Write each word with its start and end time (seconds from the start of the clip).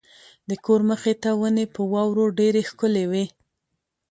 د 0.49 0.51
کور 0.65 0.81
مخې 0.89 1.13
ته 1.23 1.29
ونې 1.39 1.65
په 1.75 1.81
واورو 1.91 2.25
ډېرې 2.39 2.61
ښکلې 2.69 3.05
وې. 3.11 3.25